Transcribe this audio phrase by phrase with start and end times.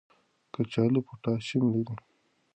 [0.53, 1.95] کچالو پوټاشیم لري.